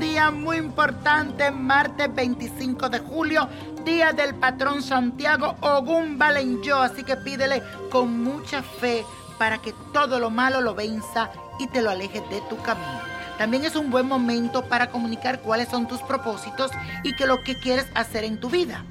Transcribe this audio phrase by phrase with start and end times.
[0.00, 3.46] día muy importante, martes 25 de julio,
[3.84, 6.80] día del patrón Santiago Ogún Valenyo.
[6.80, 9.04] Así que pídele con mucha fe
[9.38, 13.00] para que todo lo malo lo venza y te lo aleje de tu camino.
[13.36, 16.70] También es un buen momento para comunicar cuáles son tus propósitos
[17.04, 18.82] y qué lo que quieres hacer en tu vida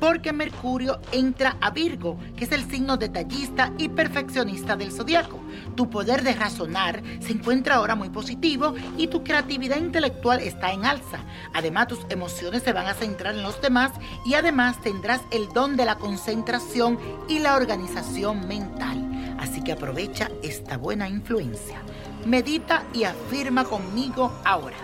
[0.00, 5.40] porque Mercurio entra a Virgo, que es el signo detallista y perfeccionista del zodiaco.
[5.74, 10.84] Tu poder de razonar se encuentra ahora muy positivo y tu creatividad intelectual está en
[10.84, 11.20] alza.
[11.54, 13.92] Además, tus emociones se van a centrar en los demás
[14.24, 19.36] y además tendrás el don de la concentración y la organización mental.
[19.38, 21.80] Así que aprovecha esta buena influencia.
[22.24, 24.76] Medita y afirma conmigo ahora.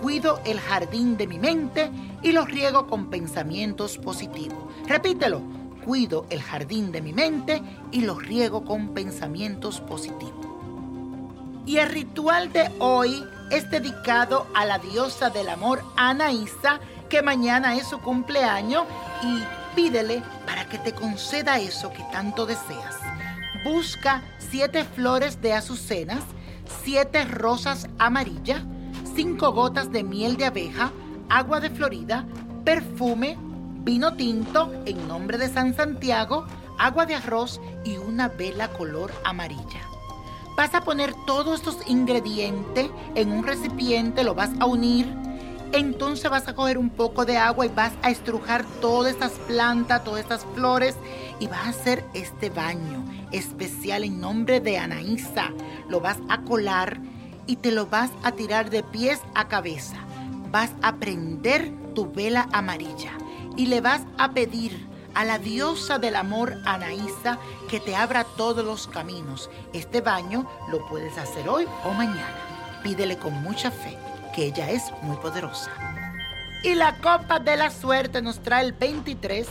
[0.00, 1.90] Cuido el jardín de mi mente
[2.22, 4.58] y lo riego con pensamientos positivos.
[4.86, 5.42] Repítelo.
[5.84, 10.46] Cuido el jardín de mi mente y lo riego con pensamientos positivos.
[11.66, 17.76] Y el ritual de hoy es dedicado a la diosa del amor Anaísa, que mañana
[17.76, 18.84] es su cumpleaños
[19.22, 19.42] y
[19.74, 22.96] pídele para que te conceda eso que tanto deseas.
[23.64, 26.24] Busca siete flores de azucenas,
[26.84, 28.62] siete rosas amarillas,
[29.14, 30.92] 5 gotas de miel de abeja,
[31.28, 32.26] agua de Florida,
[32.64, 33.36] perfume,
[33.82, 36.46] vino tinto en nombre de San Santiago,
[36.78, 39.80] agua de arroz y una vela color amarilla.
[40.56, 45.06] Vas a poner todos estos ingredientes en un recipiente, lo vas a unir.
[45.72, 50.04] Entonces vas a coger un poco de agua y vas a estrujar todas estas plantas,
[50.04, 50.96] todas estas flores
[51.38, 55.52] y vas a hacer este baño especial en nombre de Anaísa.
[55.88, 57.00] Lo vas a colar
[57.50, 59.96] y te lo vas a tirar de pies a cabeza.
[60.52, 63.10] Vas a prender tu vela amarilla
[63.56, 68.64] y le vas a pedir a la diosa del amor Anaísa que te abra todos
[68.64, 69.50] los caminos.
[69.72, 72.36] Este baño lo puedes hacer hoy o mañana.
[72.84, 73.98] Pídele con mucha fe,
[74.32, 75.72] que ella es muy poderosa.
[76.62, 79.48] Y la copa de la suerte nos trae el 23,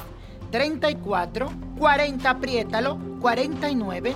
[0.51, 4.15] 34, 40, apriétalo, 49,